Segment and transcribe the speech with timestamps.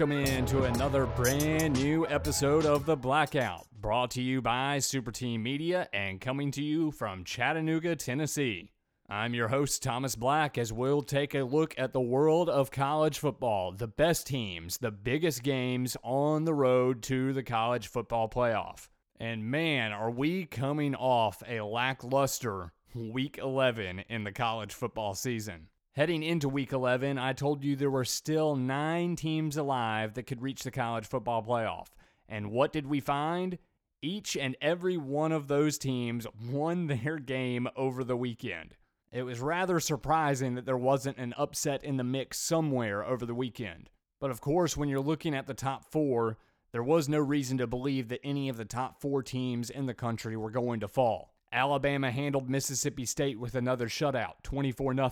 [0.00, 5.12] Welcome in to another brand new episode of The Blackout, brought to you by Super
[5.12, 8.70] Team Media and coming to you from Chattanooga, Tennessee.
[9.10, 13.18] I'm your host, Thomas Black, as we'll take a look at the world of college
[13.18, 18.88] football, the best teams, the biggest games on the road to the college football playoff.
[19.18, 25.68] And man, are we coming off a lackluster week 11 in the college football season.
[25.94, 30.40] Heading into week 11, I told you there were still nine teams alive that could
[30.40, 31.88] reach the college football playoff.
[32.28, 33.58] And what did we find?
[34.00, 38.76] Each and every one of those teams won their game over the weekend.
[39.10, 43.34] It was rather surprising that there wasn't an upset in the mix somewhere over the
[43.34, 43.90] weekend.
[44.20, 46.38] But of course, when you're looking at the top four,
[46.70, 49.94] there was no reason to believe that any of the top four teams in the
[49.94, 51.34] country were going to fall.
[51.52, 55.10] Alabama handled Mississippi State with another shutout, 24 0.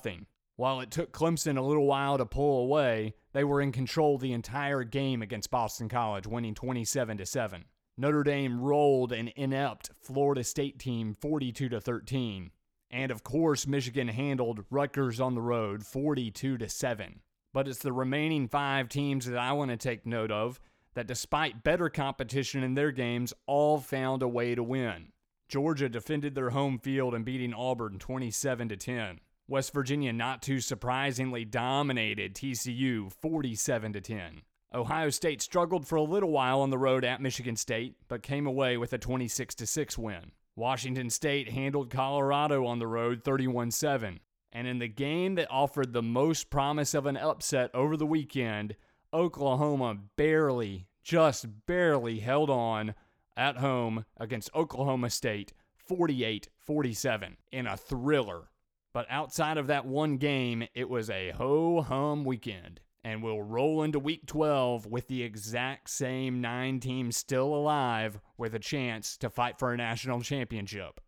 [0.58, 4.32] While it took Clemson a little while to pull away, they were in control the
[4.32, 7.64] entire game against Boston College, winning 27 7.
[7.96, 12.50] Notre Dame rolled an inept Florida State team 42 13.
[12.90, 17.20] And of course, Michigan handled Rutgers on the road 42 7.
[17.54, 20.58] But it's the remaining 5 teams that I want to take note of
[20.94, 25.12] that despite better competition in their games all found a way to win.
[25.48, 29.20] Georgia defended their home field and beating Auburn 27 10.
[29.48, 34.42] West Virginia, not too surprisingly, dominated TCU 47 to 10.
[34.74, 38.46] Ohio State struggled for a little while on the road at Michigan State, but came
[38.46, 40.32] away with a 26 6 win.
[40.54, 44.20] Washington State handled Colorado on the road 31 7.
[44.52, 48.76] And in the game that offered the most promise of an upset over the weekend,
[49.14, 52.94] Oklahoma barely, just barely held on
[53.34, 58.50] at home against Oklahoma State 48 47 in a thriller.
[58.98, 62.80] But outside of that one game, it was a ho hum weekend.
[63.04, 68.56] And we'll roll into week 12 with the exact same nine teams still alive with
[68.56, 71.00] a chance to fight for a national championship.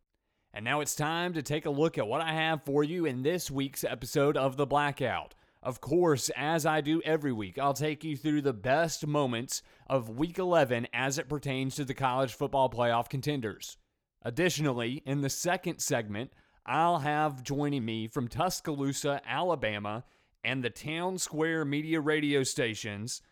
[0.55, 3.25] And now it's time to take a look at what I have for you in
[3.25, 5.35] this week's episode of The Blackout.
[5.61, 10.09] Of course, as I do every week, I'll take you through the best moments of
[10.09, 13.79] Week 11 as it pertains to the college football playoff contenders.
[14.23, 16.31] Additionally, in the second segment,
[16.71, 20.05] I'll have joining me from Tuscaloosa, Alabama,
[20.45, 23.23] and the Townsquare Media radio stations,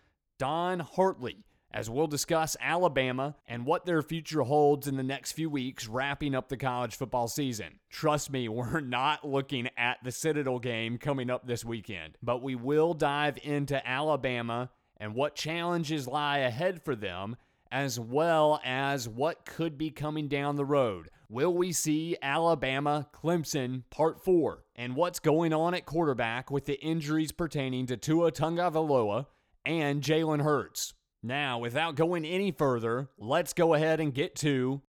[0.40, 5.48] Don Hartley, as we'll discuss Alabama and what their future holds in the next few
[5.48, 7.78] weeks, wrapping up the college football season.
[7.90, 12.56] Trust me, we're not looking at the Citadel game coming up this weekend, but we
[12.56, 17.36] will dive into Alabama and what challenges lie ahead for them,
[17.70, 21.08] as well as what could be coming down the road.
[21.28, 24.64] Will we see Alabama Clemson Part 4?
[24.76, 29.26] And what's going on at quarterback with the injuries pertaining to Tua Tagovailoa
[29.66, 30.94] and Jalen Hurts?
[31.22, 34.82] Now, without going any further, let's go ahead and get to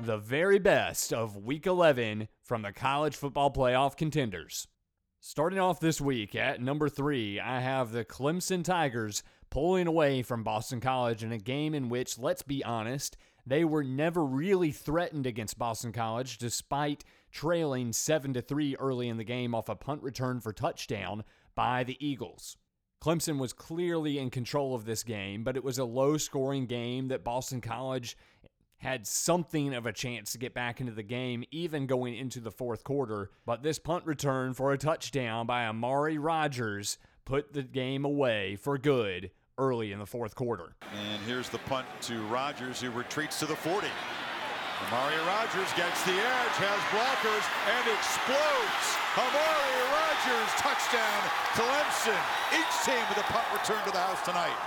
[0.00, 4.68] the very best of Week 11 from the college football playoff contenders.
[5.24, 10.42] Starting off this week at number three, I have the Clemson Tigers pulling away from
[10.42, 13.16] Boston College in a game in which, let's be honest,
[13.46, 19.16] they were never really threatened against Boston College despite trailing 7 to 3 early in
[19.16, 21.22] the game off a punt return for touchdown
[21.54, 22.56] by the Eagles.
[23.00, 27.06] Clemson was clearly in control of this game, but it was a low scoring game
[27.08, 28.16] that Boston College
[28.82, 32.50] had something of a chance to get back into the game, even going into the
[32.50, 33.30] fourth quarter.
[33.46, 38.76] But this punt return for a touchdown by Amari Rodgers put the game away for
[38.78, 40.74] good early in the fourth quarter.
[40.92, 43.86] And here's the punt to Rodgers, who retreats to the 40.
[44.88, 48.86] Amari Rodgers gets the edge, has blockers, and explodes.
[49.14, 51.22] Amari Rodgers, touchdown,
[51.54, 52.18] Clemson.
[52.50, 54.58] Each team with a punt return to the house tonight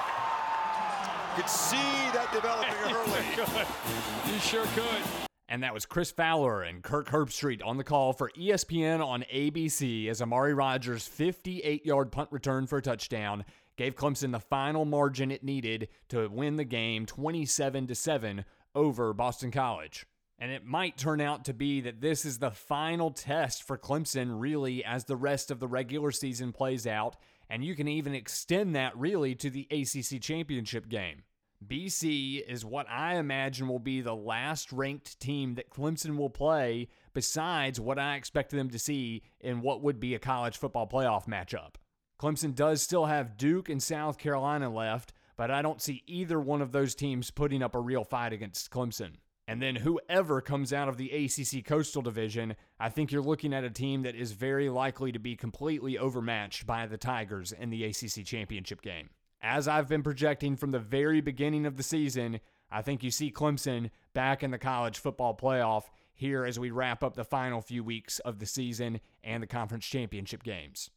[1.35, 1.83] You could see
[2.15, 3.14] that developing early.
[4.27, 5.03] you sure could.
[5.47, 10.09] And that was Chris Fowler and Kirk Herbstreit on the call for ESPN on ABC
[10.09, 13.45] as Amari Rodgers' 58 yard punt return for a touchdown
[13.77, 19.51] gave Clemson the final margin it needed to win the game 27 7 over Boston
[19.51, 20.05] College.
[20.39, 24.41] And it might turn out to be that this is the final test for Clemson,
[24.41, 27.15] really, as the rest of the regular season plays out
[27.49, 31.23] and you can even extend that really to the ACC championship game.
[31.67, 36.89] BC is what I imagine will be the last ranked team that Clemson will play,
[37.13, 41.27] besides what I expect them to see in what would be a college football playoff
[41.27, 41.75] matchup.
[42.19, 46.61] Clemson does still have Duke and South Carolina left, but I don't see either one
[46.61, 49.15] of those teams putting up a real fight against Clemson.
[49.47, 53.63] And then whoever comes out of the ACC Coastal Division, I think you're looking at
[53.63, 57.83] a team that is very likely to be completely overmatched by the Tigers in the
[57.83, 59.09] ACC Championship game.
[59.47, 62.39] As I've been projecting from the very beginning of the season,
[62.71, 65.83] I think you see Clemson back in the college football playoff
[66.15, 69.85] here as we wrap up the final few weeks of the season and the conference
[69.85, 70.89] championship games.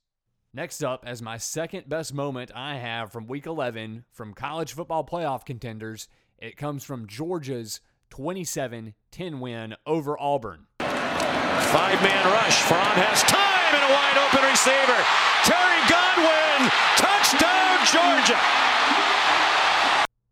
[0.54, 5.04] Next up, as my second best moment I have from week 11 from college football
[5.04, 6.08] playoff contenders,
[6.38, 10.68] it comes from Georgia's 27 10 win over Auburn.
[10.80, 12.62] Five man rush.
[12.62, 15.04] Fromm has time and a wide open receiver.
[15.44, 18.40] Terry Godwin, touchdown, Georgia.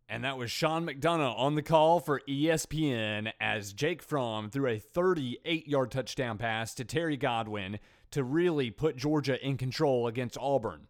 [0.09, 4.79] And that was Sean McDonough on the call for ESPN as Jake Fromm threw a
[4.79, 7.79] 38 yard touchdown pass to Terry Godwin
[8.13, 10.87] to really put Georgia in control against Auburn.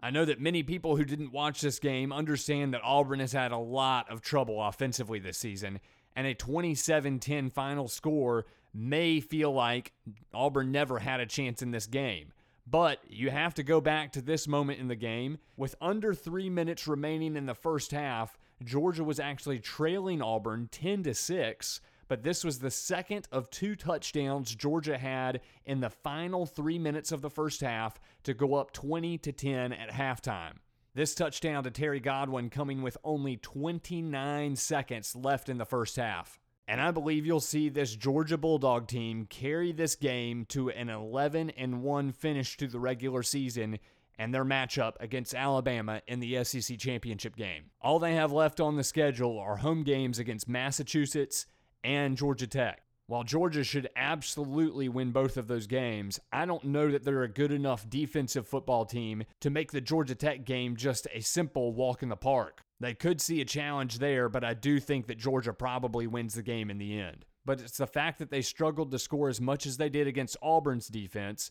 [0.00, 3.52] I know that many people who didn't watch this game understand that Auburn has had
[3.52, 5.80] a lot of trouble offensively this season,
[6.14, 9.92] and a 27 10 final score may feel like
[10.32, 12.32] Auburn never had a chance in this game.
[12.70, 15.38] But you have to go back to this moment in the game.
[15.56, 21.02] With under three minutes remaining in the first half, Georgia was actually trailing Auburn 10
[21.04, 21.80] to 6
[22.10, 27.12] but this was the second of two touchdowns Georgia had in the final three minutes
[27.12, 30.54] of the first half to go up 20 to 10 at halftime.
[30.92, 36.40] This touchdown to Terry Godwin coming with only 29 seconds left in the first half.
[36.70, 41.50] And I believe you'll see this Georgia Bulldog team carry this game to an 11
[41.50, 43.80] and 1 finish to the regular season
[44.16, 47.70] and their matchup against Alabama in the SEC championship game.
[47.82, 51.46] All they have left on the schedule are home games against Massachusetts,
[51.82, 52.82] and Georgia Tech.
[53.10, 57.28] While Georgia should absolutely win both of those games, I don't know that they're a
[57.28, 62.04] good enough defensive football team to make the Georgia Tech game just a simple walk
[62.04, 62.62] in the park.
[62.78, 66.42] They could see a challenge there, but I do think that Georgia probably wins the
[66.44, 67.24] game in the end.
[67.44, 70.36] But it's the fact that they struggled to score as much as they did against
[70.40, 71.50] Auburn's defense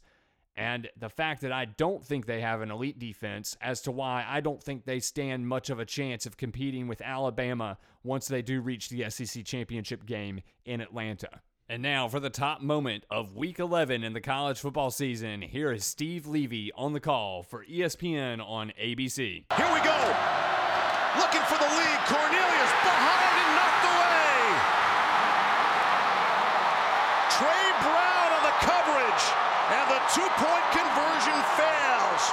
[0.56, 4.26] and the fact that I don't think they have an elite defense as to why
[4.28, 8.42] I don't think they stand much of a chance of competing with Alabama once they
[8.42, 11.42] do reach the SEC championship game in Atlanta.
[11.72, 15.72] And now for the top moment of week 11 in the college football season, here
[15.72, 19.46] is Steve Levy on the call for ESPN on ABC.
[19.56, 19.98] Here we go.
[21.20, 22.00] Looking for the lead.
[22.10, 24.42] Cornelius behind and knocked away.
[27.38, 29.26] Tre Brown on the coverage
[29.70, 32.32] and the two point conversion fails.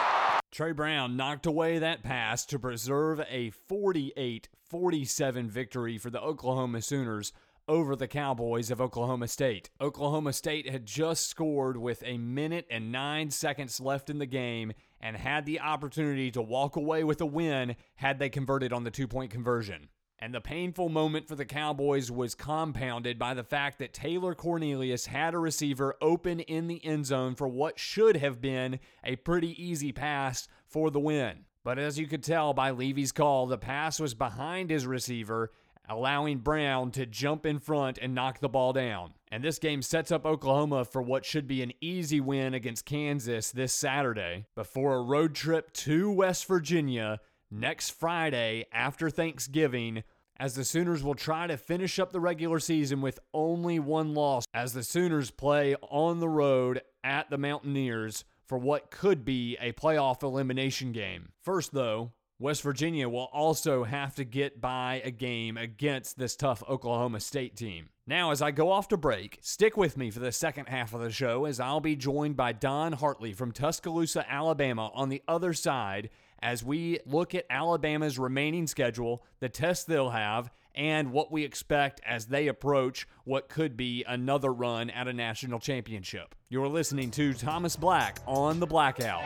[0.51, 6.81] Tre Brown knocked away that pass to preserve a 48 47 victory for the Oklahoma
[6.81, 7.35] Sooners
[7.69, 9.71] over the Cowboys of Oklahoma State.
[9.81, 14.73] Oklahoma State had just scored with a minute and nine seconds left in the game
[15.01, 18.91] and had the opportunity to walk away with a win had they converted on the
[18.91, 19.89] two point conversion.
[20.19, 25.07] And the painful moment for the Cowboys was compounded by the fact that Taylor Cornelius
[25.07, 29.63] had a receiver open in the end zone for what should have been a pretty
[29.63, 31.45] easy pass for the win.
[31.63, 35.51] But as you could tell by Levy's call, the pass was behind his receiver,
[35.89, 39.15] allowing Brown to jump in front and knock the ball down.
[39.31, 43.51] And this game sets up Oklahoma for what should be an easy win against Kansas
[43.51, 50.05] this Saturday before a road trip to West Virginia next Friday after Thanksgiving
[50.39, 54.45] as the Sooners will try to finish up the regular season with only one loss
[54.53, 59.73] as the Sooners play on the road at the Mountaineers for what could be a
[59.73, 61.31] playoff elimination game.
[61.43, 66.63] First, though, West Virginia will also have to get by a game against this tough
[66.69, 67.89] Oklahoma State team.
[68.07, 71.01] Now, as I go off to break, stick with me for the second half of
[71.01, 75.55] the show as I'll be joined by Don Hartley from Tuscaloosa, Alabama on the other
[75.55, 76.11] side
[76.43, 82.03] as we look at Alabama's remaining schedule, the tests they'll have, and what we expect
[82.07, 86.35] as they approach what could be another run at a national championship.
[86.51, 89.25] You're listening to Thomas Black on the Blackout.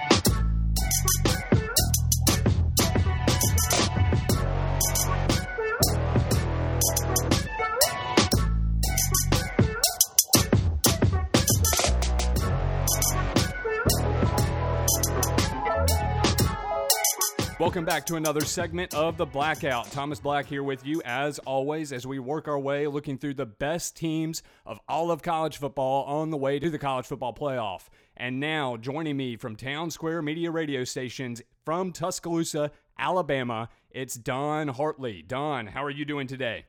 [17.60, 19.92] Welcome back to another segment of the Blackout.
[19.92, 23.44] Thomas Black here with you, as always, as we work our way looking through the
[23.44, 27.88] best teams of all of college football on the way to the college football playoff.
[28.16, 35.20] And now, joining me from Townsquare Media Radio Stations from Tuscaloosa, Alabama, it's Don Hartley.
[35.20, 36.64] Don, how are you doing today?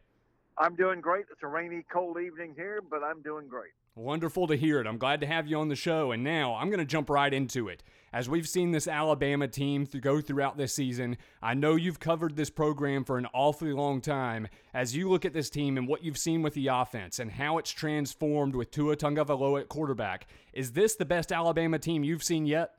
[0.57, 1.23] I'm doing great.
[1.31, 3.71] It's a rainy, cold evening here, but I'm doing great.
[3.95, 4.87] Wonderful to hear it.
[4.87, 6.11] I'm glad to have you on the show.
[6.11, 7.81] And now I'm going to jump right into it.
[8.13, 12.49] As we've seen this Alabama team go throughout this season, I know you've covered this
[12.49, 14.49] program for an awfully long time.
[14.73, 17.57] As you look at this team and what you've seen with the offense and how
[17.57, 22.45] it's transformed with Tua Tagovailoa at quarterback, is this the best Alabama team you've seen
[22.45, 22.71] yet?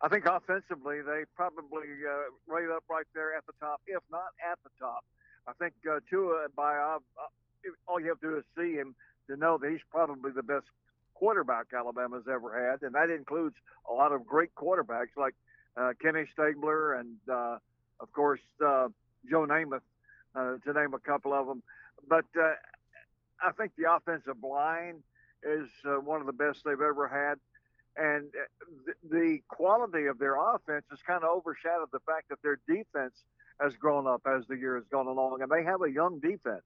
[0.00, 4.32] I think offensively, they probably uh, right up right there at the top, if not
[4.50, 5.04] at the top.
[5.46, 6.98] I think uh, Tua, by uh,
[7.86, 8.94] all you have to do is see him
[9.28, 10.64] to know that he's probably the best
[11.22, 13.54] quarterback Alabama's ever had, and that includes
[13.88, 15.34] a lot of great quarterbacks like
[15.76, 17.58] uh, Kenny Stabler and, uh,
[18.00, 18.88] of course, uh,
[19.30, 19.82] Joe Namath,
[20.34, 21.62] uh, to name a couple of them.
[22.08, 22.54] But uh,
[23.40, 25.04] I think the offensive line
[25.44, 27.38] is uh, one of the best they've ever had
[27.96, 32.58] and uh, the quality of their offense has kind of overshadowed the fact that their
[32.66, 33.14] defense
[33.60, 36.64] has grown up as the year has gone along, and they have a young defense.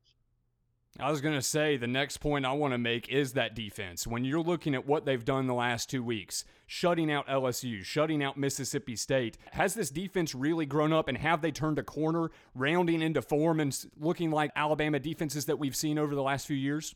[0.99, 4.07] I was going to say the next point I want to make is that defense.
[4.07, 8.23] When you're looking at what they've done the last two weeks, shutting out LSU, shutting
[8.23, 12.31] out Mississippi State, has this defense really grown up and have they turned a corner,
[12.55, 16.57] rounding into form and looking like Alabama defenses that we've seen over the last few
[16.57, 16.95] years?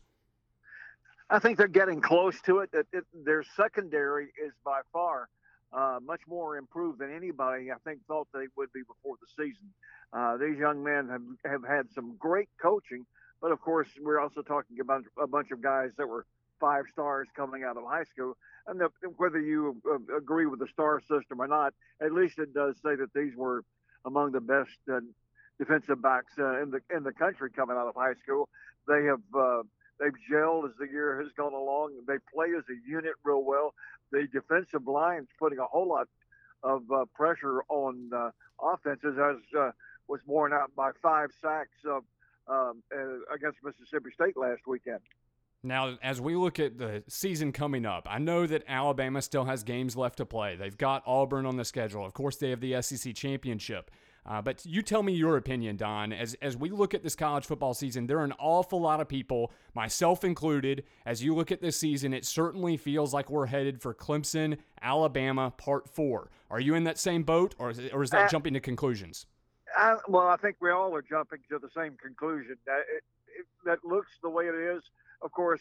[1.29, 2.71] I think they're getting close to it.
[2.73, 5.29] It, it their secondary is by far
[5.73, 9.71] uh, much more improved than anybody I think thought they would be before the season.
[10.13, 13.07] Uh, these young men have, have had some great coaching,
[13.41, 16.27] but of course we're also talking about a bunch of guys that were
[16.61, 18.37] five stars coming out of high school.
[18.67, 22.53] And the, whether you uh, agree with the star system or not, at least it
[22.53, 23.65] does say that these were
[24.05, 25.01] among the best uh,
[25.59, 28.49] defensive backs uh, in the in the country coming out of high school.
[28.87, 29.63] They have uh,
[29.99, 31.93] They've gelled as the year has gone along.
[32.09, 33.75] They play as a unit real well.
[34.11, 36.09] The defensive line's putting a whole lot
[36.63, 38.31] of uh, pressure on uh,
[38.63, 39.37] offenses, as
[40.09, 41.77] was borne out by five sacks
[42.51, 45.01] um, uh, against Mississippi State last weekend.
[45.63, 49.63] Now, as we look at the season coming up, I know that Alabama still has
[49.63, 50.57] games left to play.
[50.57, 52.05] They've got Auburn on the schedule.
[52.05, 53.91] Of course, they have the SEC championship.
[54.25, 56.13] Uh, but you tell me your opinion, Don.
[56.13, 59.09] As as we look at this college football season, there are an awful lot of
[59.09, 60.85] people, myself included.
[61.07, 65.51] As you look at this season, it certainly feels like we're headed for Clemson, Alabama,
[65.57, 66.31] Part Four.
[66.51, 68.61] Are you in that same boat, or is, it, or is that uh, jumping to
[68.61, 69.27] conclusions?
[69.77, 72.57] I, well, I think we all are jumping to the same conclusion.
[72.67, 73.05] That it,
[73.39, 74.83] it, that looks the way it is.
[75.23, 75.61] Of course,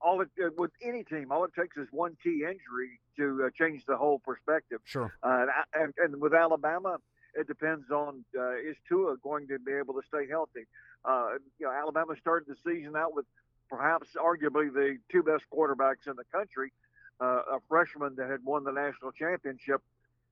[0.00, 3.84] all it with any team, all it takes is one key injury to uh, change
[3.86, 4.80] the whole perspective.
[4.84, 5.12] Sure.
[5.22, 6.98] Uh, and, and, with Alabama,
[7.34, 10.66] it depends on uh, is Tua going to be able to stay healthy.
[11.04, 13.26] Uh, you know, Alabama started the season out with
[13.68, 16.72] perhaps arguably the two best quarterbacks in the country.
[17.20, 19.80] Uh, a freshman that had won the national championship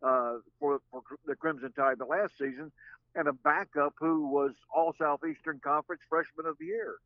[0.03, 2.73] uh, for, for the Crimson Tide the last season,
[3.15, 6.97] and a backup who was All Southeastern Conference Freshman of the Year.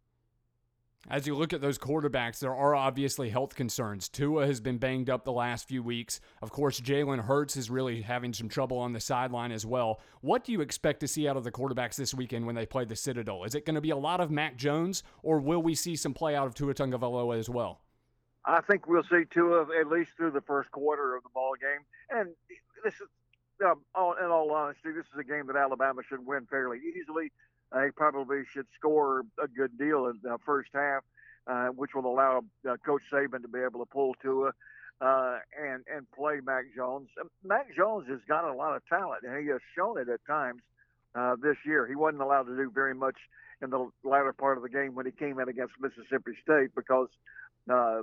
[1.10, 4.08] As you look at those quarterbacks, there are obviously health concerns.
[4.08, 6.18] Tua has been banged up the last few weeks.
[6.40, 10.00] Of course, Jalen Hurts is really having some trouble on the sideline as well.
[10.22, 12.86] What do you expect to see out of the quarterbacks this weekend when they play
[12.86, 13.44] the Citadel?
[13.44, 16.14] Is it going to be a lot of Mac Jones, or will we see some
[16.14, 17.80] play out of Tua Tagovailoa as well?
[18.46, 21.84] I think we'll see Tua at least through the first quarter of the ball game.
[22.18, 22.30] And
[22.84, 23.08] this is,
[23.64, 23.80] um,
[24.22, 27.32] in all honesty, this is a game that Alabama should win fairly easily.
[27.72, 31.02] They probably should score a good deal in the first half,
[31.46, 34.52] uh, which will allow uh, Coach Saban to be able to pull Tua
[35.00, 37.08] uh, and and play Mac Jones.
[37.42, 40.62] Mac Jones has got a lot of talent, and he has shown it at times
[41.14, 41.86] uh, this year.
[41.86, 43.16] He wasn't allowed to do very much
[43.62, 47.08] in the latter part of the game when he came in against Mississippi State because
[47.68, 48.02] uh,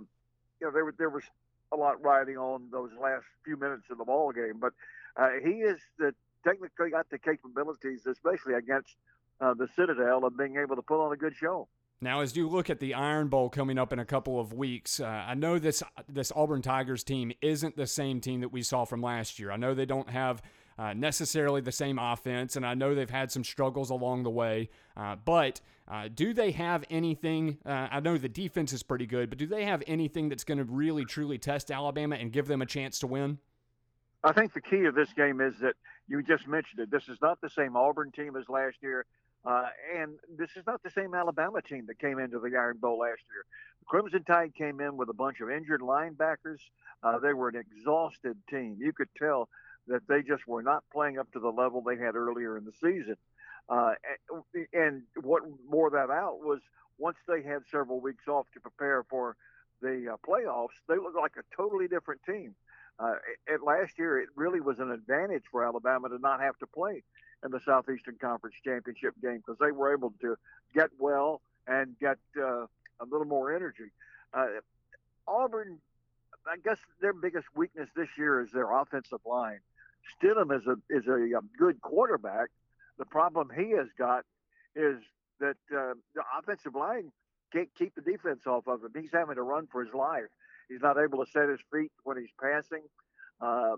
[0.60, 1.24] you know there, there was
[1.72, 4.60] a lot riding on those last few minutes of the ball game.
[4.60, 4.74] But
[5.16, 6.14] uh, he is the,
[6.44, 8.96] technically got the capabilities, especially against
[9.40, 11.68] uh, the Citadel of being able to put on a good show.
[12.04, 15.00] Now, as you look at the Iron Bowl coming up in a couple of weeks,
[15.00, 18.86] uh, I know this this Auburn Tigers team isn't the same team that we saw
[18.86, 19.52] from last year.
[19.52, 20.42] I know they don't have
[20.82, 24.70] uh, necessarily the same offense, and I know they've had some struggles along the way.
[24.98, 27.60] Uh, but uh, do they have anything?
[27.64, 30.58] Uh, I know the defense is pretty good, but do they have anything that's going
[30.58, 33.38] to really truly test Alabama and give them a chance to win?
[34.24, 35.76] I think the key of this game is that
[36.08, 36.90] you just mentioned it.
[36.90, 39.06] This is not the same Auburn team as last year.
[39.46, 43.00] Uh, and this is not the same Alabama team that came into the Iron Bowl
[43.00, 43.46] last year.
[43.82, 46.60] The Crimson Tide came in with a bunch of injured linebackers.
[47.04, 48.78] Uh, they were an exhausted team.
[48.80, 49.48] You could tell
[49.92, 52.74] that they just were not playing up to the level they had earlier in the
[52.74, 53.18] season.
[53.70, 53.94] Uh,
[54.74, 56.60] and what bore that out was
[56.98, 59.36] once they had several weeks off to prepare for
[59.82, 62.54] the uh, playoffs, they looked like a totally different team.
[63.00, 63.16] Uh,
[63.52, 67.04] at last year, it really was an advantage for Alabama to not have to play
[67.44, 70.38] in the Southeastern Conference Championship game because they were able to
[70.74, 72.66] get well and get uh,
[73.00, 73.92] a little more energy.
[74.34, 74.48] Uh,
[75.28, 75.80] Auburn,
[76.46, 79.60] I guess their biggest weakness this year is their offensive line.
[80.16, 82.50] Stidham is a is a, a good quarterback.
[82.98, 84.24] The problem he has got
[84.76, 84.98] is
[85.40, 87.12] that uh, the offensive line
[87.52, 88.92] can't keep the defense off of him.
[89.00, 90.30] He's having to run for his life.
[90.70, 92.84] He's not able to set his feet when he's passing.
[93.42, 93.76] Uh,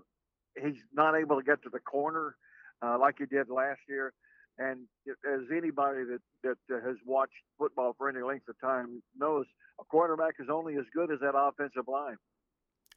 [0.60, 2.36] he's not able to get to the corner
[2.82, 4.12] uh, like he did last year.
[4.58, 6.20] And as anybody that
[6.68, 9.46] that has watched football for any length of time knows,
[9.80, 12.16] a quarterback is only as good as that offensive line.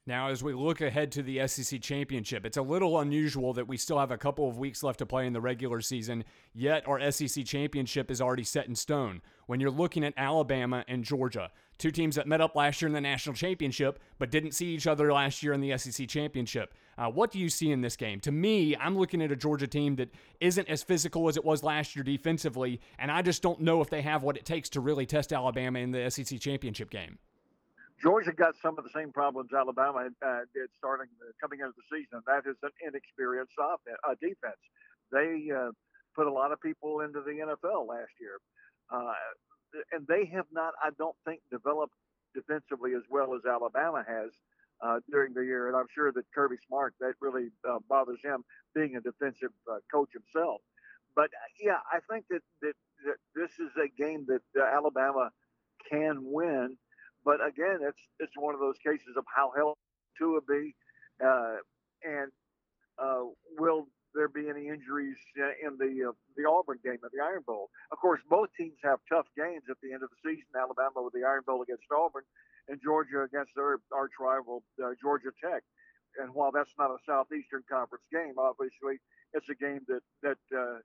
[0.08, 3.76] Now, as we look ahead to the SEC championship, it's a little unusual that we
[3.76, 6.24] still have a couple of weeks left to play in the regular season,
[6.54, 9.20] yet our SEC championship is already set in stone.
[9.48, 12.94] When you're looking at Alabama and Georgia, two teams that met up last year in
[12.94, 17.10] the national championship but didn't see each other last year in the SEC championship, uh,
[17.10, 18.18] what do you see in this game?
[18.20, 20.08] To me, I'm looking at a Georgia team that
[20.40, 23.90] isn't as physical as it was last year defensively, and I just don't know if
[23.90, 27.18] they have what it takes to really test Alabama in the SEC championship game.
[28.00, 31.86] Georgia got some of the same problems Alabama uh, did starting uh, coming into the
[31.90, 32.22] season.
[32.26, 34.62] That is an inexperienced offense, uh, defense.
[35.10, 35.70] They uh,
[36.14, 38.38] put a lot of people into the NFL last year,
[38.92, 39.14] uh,
[39.92, 41.94] and they have not, I don't think, developed
[42.34, 44.30] defensively as well as Alabama has
[44.80, 45.66] uh, during the year.
[45.66, 47.48] And I'm sure that Kirby Smart that really
[47.88, 49.50] bothers him being a defensive
[49.92, 50.60] coach himself.
[51.16, 52.74] But yeah, I think that, that,
[53.06, 55.30] that this is a game that Alabama
[55.90, 56.76] can win
[57.28, 59.84] but again, it's it's one of those cases of how healthy
[60.16, 60.74] Tua be,
[61.20, 61.60] uh,
[62.00, 62.32] and
[62.96, 63.28] uh,
[63.60, 67.68] will there be any injuries in the uh, the Auburn game at the Iron Bowl?
[67.92, 70.48] Of course, both teams have tough games at the end of the season.
[70.56, 72.24] Alabama with the Iron Bowl against Auburn,
[72.66, 75.60] and Georgia against their arch rival uh, Georgia Tech.
[76.16, 79.04] And while that's not a Southeastern Conference game, obviously
[79.36, 80.80] it's a game that that uh,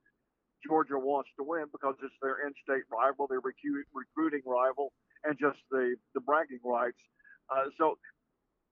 [0.65, 4.91] Georgia wants to win because it's their in-state rival, their recruit, recruiting rival,
[5.23, 6.97] and just the, the bragging rights.
[7.49, 7.97] Uh, so,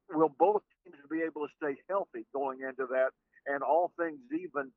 [0.10, 3.12] will both teams be able to stay healthy going into that?
[3.45, 4.71] And all things even,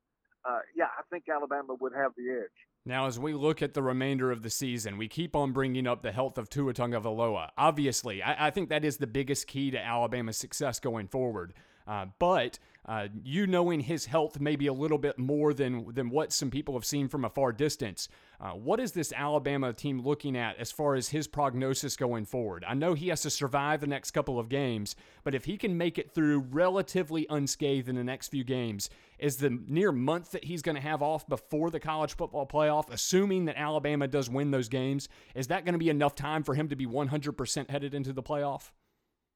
[0.47, 2.57] uh, yeah, I think Alabama would have the edge.
[2.87, 6.03] Now, as we look at the remainder of the season, we keep on bringing up
[6.03, 7.49] the health of Tua Tagovailoa.
[7.57, 11.53] Obviously, I, I think that is the biggest key to Alabama's success going forward.
[11.87, 16.31] Uh, but uh, you knowing his health maybe a little bit more than than what
[16.31, 18.07] some people have seen from a far distance.
[18.39, 22.65] Uh, what is this Alabama team looking at as far as his prognosis going forward?
[22.67, 25.77] I know he has to survive the next couple of games, but if he can
[25.77, 30.43] make it through relatively unscathed in the next few games, is the near month that
[30.43, 34.51] he's going to have off before the college football playoff, assuming that Alabama does win
[34.51, 37.93] those games, is that going to be enough time for him to be 100% headed
[37.93, 38.71] into the playoff?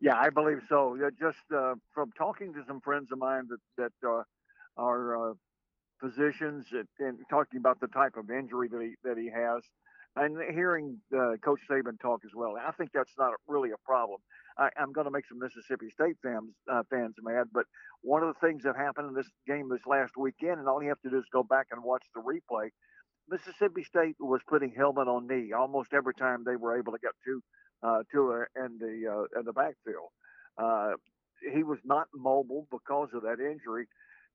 [0.01, 0.95] Yeah, I believe so.
[0.95, 4.23] Yeah, just uh, from talking to some friends of mine that that uh,
[4.77, 5.33] are uh,
[5.99, 9.61] physicians and, and, talking about the type of injury that he that he has,
[10.15, 12.55] and hearing uh, Coach Saban talk as well.
[12.55, 14.21] I think that's not really a problem.
[14.57, 17.65] I, am going to make some Mississippi State fans uh, fans mad, but
[18.01, 20.89] one of the things that happened in this game this last weekend, and all you
[20.89, 22.69] have to do is go back and watch the replay.
[23.29, 27.11] Mississippi State was putting helmet on knee almost every time they were able to get
[27.25, 27.41] to
[27.83, 30.09] uh, Tua in the uh, in the backfield.
[30.57, 30.93] Uh,
[31.53, 33.87] he was not mobile because of that injury,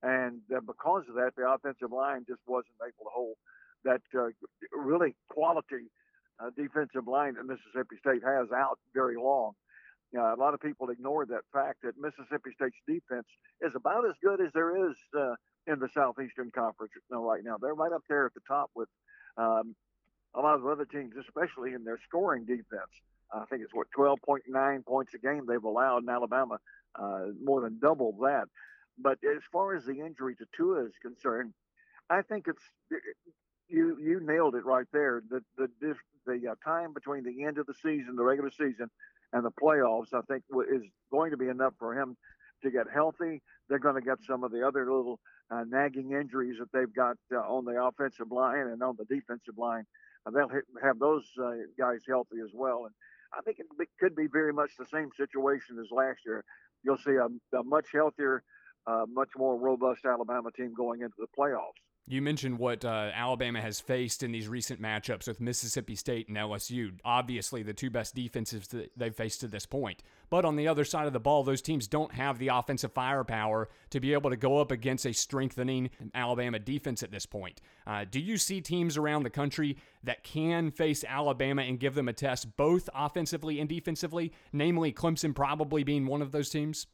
[0.03, 3.37] and uh, because of that, the offensive line just wasn't able to hold
[3.85, 4.29] that uh,
[4.73, 5.91] really quality
[6.41, 9.53] uh, defensive line that Mississippi State has out very long.
[10.17, 13.27] A lot of people ignore that fact that Mississippi State's defense
[13.61, 14.95] is about as good as there is
[15.67, 17.57] in the Southeastern Conference right now.
[17.61, 18.89] They're right up there at the top with
[19.37, 19.75] um,
[20.33, 22.95] a lot of other teams, especially in their scoring defense.
[23.33, 26.59] I think it's what 12.9 points a game they've allowed in Alabama,
[26.95, 28.45] uh, more than double that.
[28.99, 31.53] But as far as the injury to Tua is concerned,
[32.09, 32.63] I think it's
[33.69, 35.23] you you nailed it right there.
[35.29, 35.95] The the
[36.27, 38.89] the uh, time between the end of the season, the regular season,
[39.33, 42.17] and the playoffs, I think is going to be enough for him
[42.63, 43.43] to get healthy.
[43.69, 45.19] They're going to get some of the other little
[45.51, 49.59] uh, nagging injuries that they've got uh, on the offensive line and on the defensive
[49.59, 49.85] line.
[50.33, 50.51] they'll
[50.83, 52.87] have those uh, guys healthy as well.
[52.87, 52.95] And
[53.37, 53.67] I think it
[53.99, 56.45] could be very much the same situation as last year.
[56.83, 58.43] You'll see a, a much healthier,
[58.87, 61.81] uh, much more robust Alabama team going into the playoffs.
[62.07, 66.37] You mentioned what uh, Alabama has faced in these recent matchups with Mississippi State and
[66.37, 66.93] LSU.
[67.03, 70.03] Obviously, the two best defenses that they've faced to this point.
[70.29, 73.71] But on the other side of the ball, those teams don't have the offensive firepower
[73.89, 77.63] to be able to go up against a strengthening Alabama defense at this point.
[77.87, 82.09] Uh, do you see teams around the country that can face Alabama and give them
[82.09, 84.31] a test, both offensively and defensively?
[84.53, 86.87] Namely, Clemson probably being one of those teams.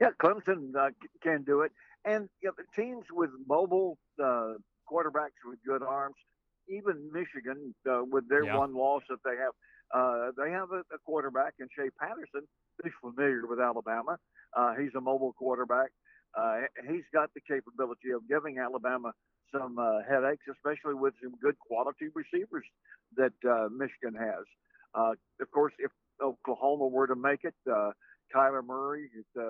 [0.00, 0.90] Yeah, Clemson uh,
[1.22, 1.72] can do it
[2.04, 4.54] and you know, teams with mobile uh,
[4.90, 6.16] quarterbacks with good arms,
[6.68, 8.56] even Michigan uh, with their yeah.
[8.56, 9.54] one loss that they have,
[9.94, 12.44] Uh, they have a, a quarterback in Shea Patterson
[12.78, 14.18] who's familiar with Alabama.
[14.56, 15.90] Uh, he's a mobile quarterback.
[16.36, 19.12] Uh, he's got the capability of giving Alabama
[19.54, 22.66] some uh, headaches, especially with some good quality receivers
[23.16, 24.44] that uh, Michigan has.
[24.98, 27.92] Uh, of course, if Oklahoma were to make it, uh,
[28.34, 29.42] Kyler Murray, uh,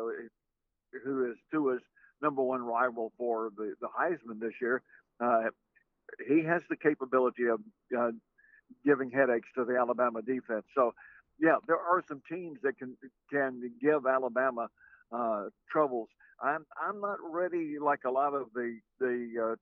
[1.05, 1.85] who is Tua's
[2.25, 4.83] number one rival for the, the Heisman this year,
[5.21, 5.51] uh,
[6.27, 7.61] he has the capability of
[7.97, 8.11] uh,
[8.85, 10.65] giving headaches to the Alabama defense.
[10.75, 10.95] So,
[11.39, 12.97] yeah, there are some teams that can
[13.31, 14.69] can give Alabama
[15.13, 16.09] uh, troubles.
[16.43, 19.57] I'm I'm not ready like a lot of the the uh,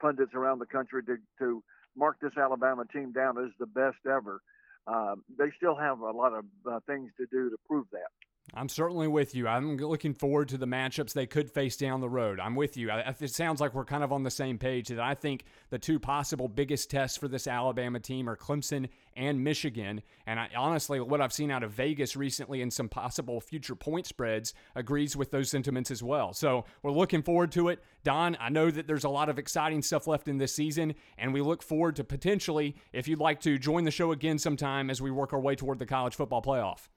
[0.00, 1.62] pundits around the country to to
[1.96, 4.40] mark this Alabama team down as the best ever.
[4.86, 8.10] Um, they still have a lot of uh, things to do to prove that.
[8.54, 9.48] I'm certainly with you.
[9.48, 12.38] I'm looking forward to the matchups they could face down the road.
[12.38, 12.90] I'm with you.
[12.90, 15.98] it sounds like we're kind of on the same page that I think the two
[15.98, 20.02] possible biggest tests for this Alabama team are Clemson and Michigan.
[20.26, 24.06] And I, honestly, what I've seen out of Vegas recently and some possible future point
[24.06, 26.34] spreads agrees with those sentiments as well.
[26.34, 27.82] So we're looking forward to it.
[28.04, 31.32] Don, I know that there's a lot of exciting stuff left in this season, and
[31.32, 35.00] we look forward to potentially, if you'd like to join the show again sometime as
[35.00, 36.88] we work our way toward the college football playoff.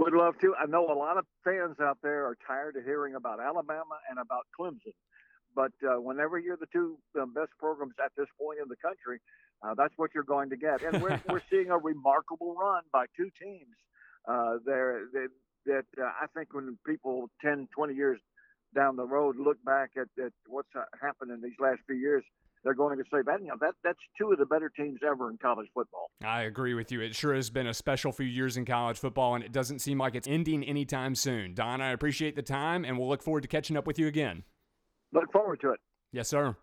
[0.00, 0.54] Would love to.
[0.58, 4.18] I know a lot of fans out there are tired of hearing about Alabama and
[4.18, 4.96] about Clemson,
[5.54, 9.20] but uh, whenever you're the two uh, best programs at this point in the country,
[9.62, 10.80] uh, that's what you're going to get.
[10.80, 13.76] And we're, we're seeing a remarkable run by two teams
[14.26, 15.28] uh, there that,
[15.66, 18.18] that uh, I think when people 10, 20 years
[18.74, 22.24] down the road look back at, at what's happened in these last few years,
[22.64, 25.30] they're going to say that you know that that's two of the better teams ever
[25.30, 26.10] in college football.
[26.24, 27.00] I agree with you.
[27.00, 29.98] It sure has been a special few years in college football, and it doesn't seem
[29.98, 31.54] like it's ending anytime soon.
[31.54, 34.44] Don, I appreciate the time, and we'll look forward to catching up with you again.
[35.12, 35.80] Look forward to it.
[36.12, 36.56] Yes, sir.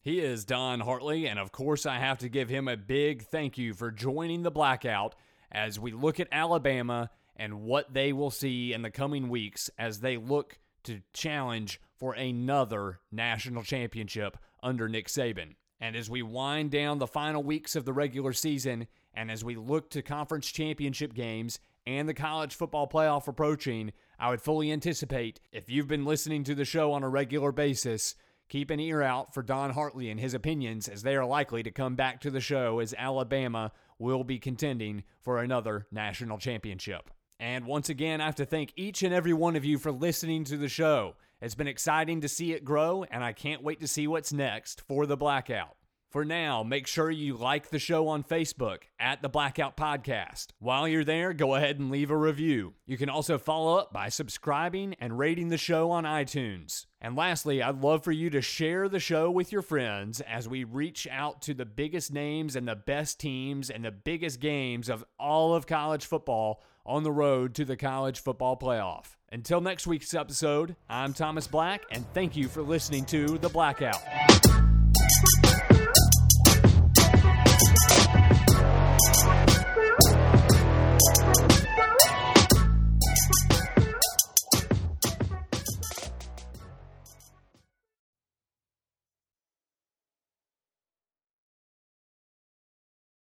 [0.00, 3.58] He is Don Hartley, and of course, I have to give him a big thank
[3.58, 5.14] you for joining the blackout
[5.50, 10.00] as we look at Alabama and what they will see in the coming weeks as
[10.00, 15.54] they look to challenge for another national championship under Nick Saban.
[15.80, 19.56] And as we wind down the final weeks of the regular season, and as we
[19.56, 25.40] look to conference championship games and the college football playoff approaching, I would fully anticipate
[25.52, 28.14] if you've been listening to the show on a regular basis,
[28.48, 31.70] keep an ear out for Don Hartley and his opinions as they are likely to
[31.70, 37.10] come back to the show as Alabama will be contending for another national championship.
[37.40, 40.44] And once again, I have to thank each and every one of you for listening
[40.44, 41.14] to the show.
[41.40, 44.80] It's been exciting to see it grow, and I can't wait to see what's next
[44.80, 45.76] for the Blackout.
[46.10, 50.48] For now, make sure you like the show on Facebook at the Blackout Podcast.
[50.58, 52.74] While you're there, go ahead and leave a review.
[52.86, 56.86] You can also follow up by subscribing and rating the show on iTunes.
[57.00, 60.64] And lastly, I'd love for you to share the show with your friends as we
[60.64, 65.04] reach out to the biggest names and the best teams and the biggest games of
[65.20, 69.17] all of college football on the road to the college football playoff.
[69.30, 74.00] Until next week's episode, I'm Thomas Black, and thank you for listening to The Blackout.